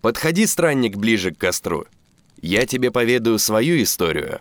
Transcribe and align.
Подходи, 0.00 0.46
странник, 0.46 0.96
ближе 0.96 1.32
к 1.32 1.38
костру. 1.38 1.86
Я 2.40 2.66
тебе 2.66 2.90
поведаю 2.90 3.38
свою 3.38 3.82
историю. 3.82 4.40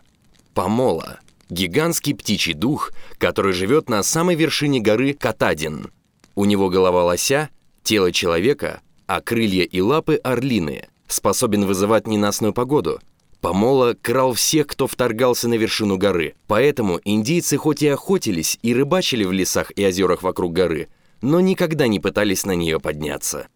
Помола– 0.53 1.19
гигантский 1.49 2.13
птичий 2.13 2.53
дух, 2.53 2.91
который 3.17 3.53
живет 3.53 3.89
на 3.89 4.03
самой 4.03 4.35
вершине 4.35 4.79
горы 4.79 5.13
Катадин. 5.13 5.91
У 6.35 6.45
него 6.45 6.69
голова 6.69 7.03
лося, 7.05 7.49
тело 7.83 8.11
человека, 8.11 8.81
а 9.07 9.21
крылья 9.21 9.63
и 9.63 9.81
лапы 9.81 10.15
орлиные, 10.15 10.89
способен 11.07 11.65
вызывать 11.65 12.07
ненастную 12.07 12.53
погоду. 12.53 12.99
Помола 13.41 13.95
крал 13.99 14.33
всех, 14.33 14.67
кто 14.67 14.87
вторгался 14.87 15.47
на 15.47 15.55
вершину 15.55 15.97
горы, 15.97 16.35
поэтому 16.47 16.99
индийцы 17.03 17.57
хоть 17.57 17.81
и 17.81 17.87
охотились 17.87 18.59
и 18.61 18.73
рыбачили 18.73 19.23
в 19.23 19.31
лесах 19.31 19.71
и 19.75 19.85
озерах 19.85 20.23
вокруг 20.23 20.53
горы, 20.53 20.89
но 21.21 21.39
никогда 21.39 21.87
не 21.87 21.99
пытались 21.99 22.45
на 22.45 22.53
нее 22.53 22.79
подняться. 22.79 23.47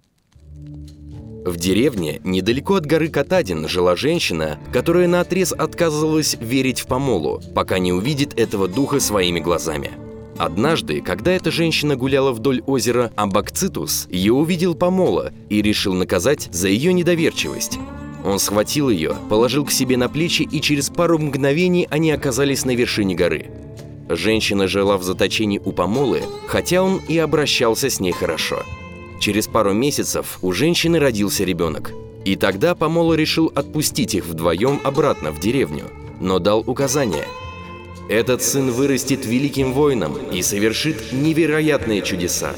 В 1.43 1.57
деревне, 1.57 2.21
недалеко 2.23 2.75
от 2.75 2.85
горы 2.85 3.07
Катадин, 3.09 3.67
жила 3.67 3.95
женщина, 3.95 4.59
которая 4.71 5.07
наотрез 5.07 5.51
отказывалась 5.51 6.37
верить 6.39 6.81
в 6.81 6.85
помолу, 6.85 7.41
пока 7.55 7.79
не 7.79 7.91
увидит 7.91 8.39
этого 8.39 8.67
духа 8.67 8.99
своими 8.99 9.39
глазами. 9.39 9.91
Однажды, 10.37 11.01
когда 11.01 11.31
эта 11.31 11.49
женщина 11.49 11.95
гуляла 11.95 12.31
вдоль 12.31 12.61
озера 12.67 13.11
Амбакцитус, 13.15 14.07
ее 14.11 14.33
увидел 14.33 14.75
помола 14.75 15.33
и 15.49 15.63
решил 15.63 15.93
наказать 15.95 16.47
за 16.51 16.67
ее 16.67 16.93
недоверчивость. 16.93 17.79
Он 18.23 18.37
схватил 18.37 18.91
ее, 18.91 19.15
положил 19.27 19.65
к 19.65 19.71
себе 19.71 19.97
на 19.97 20.09
плечи, 20.09 20.43
и 20.43 20.61
через 20.61 20.91
пару 20.91 21.17
мгновений 21.17 21.87
они 21.89 22.11
оказались 22.11 22.65
на 22.65 22.75
вершине 22.75 23.15
горы. 23.15 23.49
Женщина 24.09 24.67
жила 24.67 24.97
в 24.97 25.03
заточении 25.03 25.59
у 25.63 25.71
помолы, 25.71 26.21
хотя 26.45 26.83
он 26.83 27.01
и 27.07 27.17
обращался 27.17 27.89
с 27.89 27.99
ней 27.99 28.11
хорошо. 28.11 28.63
Через 29.21 29.45
пару 29.45 29.71
месяцев 29.71 30.39
у 30.41 30.51
женщины 30.51 30.97
родился 30.97 31.43
ребенок. 31.43 31.91
И 32.25 32.35
тогда 32.35 32.73
Помола 32.73 33.13
решил 33.13 33.51
отпустить 33.53 34.15
их 34.15 34.25
вдвоем 34.25 34.81
обратно 34.83 35.31
в 35.31 35.39
деревню, 35.39 35.91
но 36.19 36.39
дал 36.39 36.63
указание. 36.65 37.27
Этот 38.09 38.41
сын 38.41 38.71
вырастет 38.71 39.23
великим 39.27 39.73
воином 39.73 40.17
и 40.33 40.41
совершит 40.41 41.13
невероятные 41.13 42.01
чудеса. 42.01 42.55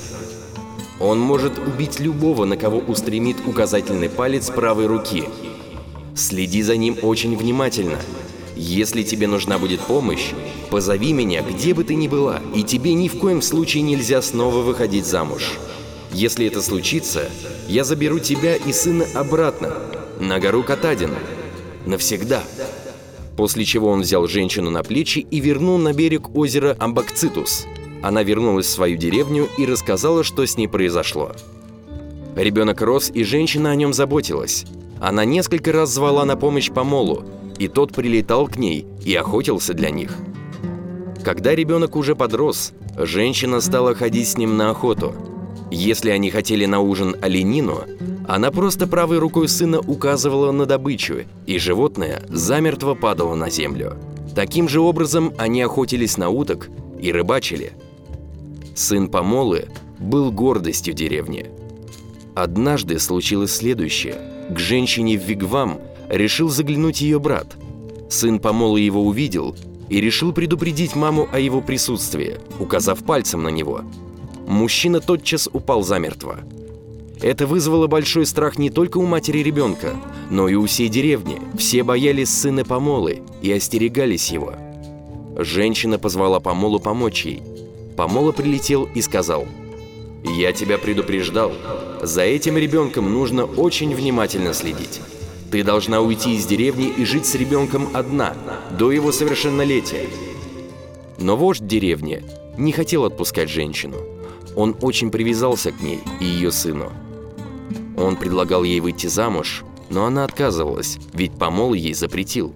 Он 1.02 1.20
может 1.20 1.60
убить 1.60 2.00
любого, 2.00 2.46
на 2.46 2.56
кого 2.56 2.78
устремит 2.78 3.46
указательный 3.46 4.08
палец 4.08 4.50
правой 4.50 4.86
руки. 4.86 5.26
Следи 6.16 6.62
за 6.62 6.78
ним 6.78 6.96
очень 7.02 7.36
внимательно. 7.36 8.00
Если 8.56 9.04
тебе 9.04 9.28
нужна 9.28 9.58
будет 9.58 9.82
помощь, 9.82 10.32
позови 10.70 11.12
меня, 11.12 11.42
где 11.42 11.74
бы 11.74 11.84
ты 11.84 11.96
ни 11.96 12.08
была, 12.08 12.40
и 12.56 12.64
тебе 12.64 12.94
ни 12.94 13.10
в 13.10 13.20
коем 13.20 13.42
случае 13.42 13.84
нельзя 13.84 14.22
снова 14.22 14.60
выходить 14.60 15.06
замуж. 15.06 15.58
Если 16.14 16.46
это 16.46 16.62
случится, 16.62 17.28
я 17.68 17.84
заберу 17.84 18.20
тебя 18.20 18.56
и 18.56 18.72
сына 18.72 19.06
обратно, 19.16 19.74
на 20.20 20.40
гору 20.40 20.64
Катадин. 20.64 21.10
Навсегда. 21.88 22.44
После 23.36 23.66
чего 23.66 23.90
он 23.90 24.02
взял 24.02 24.28
женщину 24.28 24.70
на 24.70 24.84
плечи 24.84 25.20
и 25.20 25.40
вернул 25.40 25.80
на 25.80 25.92
берег 25.92 26.36
озера 26.36 26.78
Амбакцитус. 26.80 27.66
Она 28.04 28.22
вернулась 28.22 28.68
в 28.68 28.70
свою 28.70 28.96
деревню 28.96 29.50
и 29.58 29.66
рассказала, 29.66 30.24
что 30.24 30.46
с 30.46 30.56
ней 30.56 30.68
произошло. 30.68 31.32
Ребенок 32.36 32.82
рос, 32.82 33.10
и 33.12 33.24
женщина 33.24 33.72
о 33.72 33.76
нем 33.76 33.92
заботилась. 33.92 34.66
Она 35.02 35.26
несколько 35.26 35.72
раз 35.72 35.90
звала 35.90 36.26
на 36.26 36.36
помощь 36.36 36.70
Помолу, 36.70 37.24
и 37.58 37.68
тот 37.68 37.92
прилетал 37.92 38.48
к 38.48 38.58
ней 38.58 38.86
и 39.04 39.16
охотился 39.16 39.74
для 39.74 39.90
них. 39.90 40.16
Когда 41.24 41.56
ребенок 41.56 41.96
уже 41.96 42.16
подрос, 42.16 42.72
женщина 42.98 43.62
стала 43.62 43.96
ходить 43.96 44.28
с 44.28 44.38
ним 44.38 44.58
на 44.58 44.70
охоту– 44.70 45.16
если 45.74 46.12
они 46.12 46.30
хотели 46.30 46.66
на 46.66 46.82
ужин 46.82 47.16
оленину, 47.20 47.86
она 48.28 48.52
просто 48.52 48.86
правой 48.86 49.18
рукой 49.18 49.48
сына 49.48 49.80
указывала 49.80 50.52
на 50.52 50.68
добычу, 50.68 51.26
и 51.48 51.58
животное 51.58 52.22
замертво 52.30 52.94
падало 52.94 53.34
на 53.34 53.50
землю. 53.50 53.98
Таким 54.36 54.70
же 54.70 54.80
образом 54.80 55.34
они 55.38 55.62
охотились 55.64 56.18
на 56.18 56.30
уток 56.30 56.70
и 57.00 57.12
рыбачили. 57.12 57.74
Сын 58.76 59.08
Помолы 59.08 59.68
был 60.00 60.32
гордостью 60.32 60.94
деревни. 60.94 61.48
Однажды 62.36 63.00
случилось 63.00 63.56
следующее. 63.56 64.18
К 64.52 64.60
женщине 64.60 65.18
в 65.18 65.24
Вигвам 65.24 65.80
решил 66.08 66.50
заглянуть 66.50 67.02
ее 67.02 67.20
брат. 67.20 67.48
Сын 68.10 68.40
Помолы 68.40 68.80
его 68.80 69.04
увидел 69.04 69.56
и 69.90 70.00
решил 70.00 70.34
предупредить 70.34 70.96
маму 70.96 71.28
о 71.32 71.40
его 71.40 71.62
присутствии, 71.62 72.38
указав 72.60 73.04
пальцем 73.04 73.42
на 73.42 73.50
него– 73.50 73.82
мужчина 74.48 75.00
тотчас 75.00 75.50
упал 75.52 75.84
замертво. 75.84 76.40
Это 77.22 77.48
вызвало 77.48 77.88
большой 77.88 78.26
страх 78.26 78.58
не 78.58 78.70
только 78.70 78.98
у 78.98 79.06
матери 79.06 79.40
ребенка, 79.40 79.96
но 80.30 80.50
и 80.50 80.56
у 80.56 80.66
всей 80.66 80.90
деревни. 80.90 81.42
Все 81.58 81.84
боялись 81.84 82.30
сына 82.30 82.66
Помолы 82.66 83.22
и 83.42 83.50
остерегались 83.52 84.30
его. 84.30 84.54
Женщина 85.38 85.98
позвала 85.98 86.42
Помолу 86.42 86.80
помочь 86.80 87.26
ей. 87.26 87.42
Помола 87.96 88.34
прилетел 88.34 88.90
и 88.94 89.02
сказал, 89.02 89.46
«Я 90.24 90.52
тебя 90.52 90.78
предупреждал. 90.78 91.54
За 92.02 92.24
этим 92.24 92.58
ребенком 92.58 93.14
нужно 93.14 93.46
очень 93.46 93.96
внимательно 93.96 94.54
следить. 94.54 95.00
Ты 95.50 95.64
должна 95.64 96.02
уйти 96.02 96.36
из 96.36 96.46
деревни 96.46 96.88
и 96.88 97.06
жить 97.06 97.26
с 97.26 97.36
ребенком 97.36 97.88
одна, 97.94 98.36
до 98.78 98.92
его 98.92 99.14
совершеннолетия». 99.14 100.08
Но 101.20 101.38
вождь 101.38 101.66
деревни 101.66 102.22
не 102.58 102.74
хотел 102.74 103.06
отпускать 103.06 103.50
женщину. 103.50 103.96
Он 104.56 104.76
очень 104.82 105.12
привязался 105.12 105.72
к 105.72 105.82
ней 105.82 106.00
и 106.20 106.26
ее 106.26 106.52
сыну. 106.52 106.92
Он 107.98 108.16
предлагал 108.16 108.64
ей 108.64 108.80
выйти 108.80 109.08
замуж, 109.08 109.64
но 109.90 110.06
она 110.06 110.24
отказывалась, 110.24 110.98
ведь 111.14 111.34
помол 111.34 111.74
ей 111.74 111.94
запретил. 111.94 112.54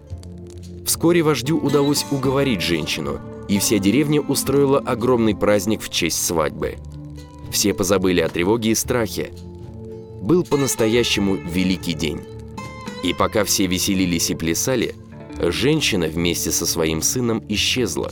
Вскоре 0.86 1.22
вождю 1.22 1.58
удалось 1.58 2.06
уговорить 2.12 2.62
женщину, 2.62 3.20
и 3.48 3.60
вся 3.60 3.78
деревня 3.78 4.22
устроила 4.22 4.80
огромный 4.80 5.36
праздник 5.36 5.82
в 5.82 5.90
честь 5.90 6.26
свадьбы. 6.26 6.76
Все 7.52 7.74
позабыли 7.74 8.22
о 8.22 8.30
тревоге 8.30 8.72
и 8.72 8.76
страхе. 8.76 9.32
Был 10.22 10.44
по-настоящему 10.44 11.36
великий 11.36 11.94
день. 11.94 12.22
И 13.04 13.14
пока 13.14 13.44
все 13.44 13.68
веселились 13.68 14.30
и 14.30 14.36
плясали, 14.36 14.96
женщина 15.40 16.08
вместе 16.08 16.52
со 16.52 16.66
своим 16.66 17.02
сыном 17.02 17.44
исчезла, 17.48 18.12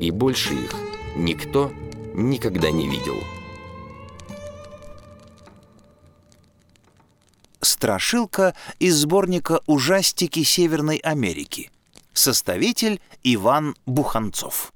и 0.00 0.10
больше 0.10 0.54
их 0.54 0.74
никто 1.16 1.72
никогда 2.18 2.70
не 2.70 2.88
видел. 2.88 3.22
Страшилка 7.60 8.54
из 8.78 8.96
сборника 8.96 9.60
«Ужастики 9.66 10.42
Северной 10.42 10.96
Америки». 10.96 11.70
Составитель 12.12 13.00
Иван 13.22 13.76
Буханцов. 13.86 14.72